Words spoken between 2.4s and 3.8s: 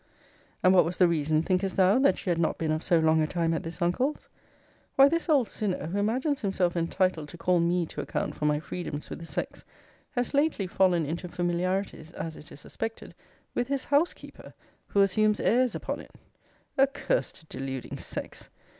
been of so long a time at